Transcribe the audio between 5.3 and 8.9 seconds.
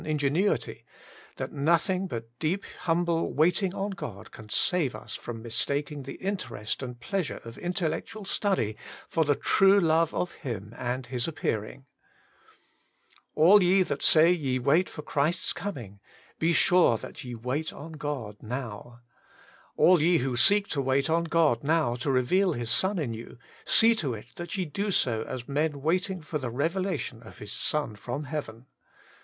mistaking the interest and pleasure of intellectual study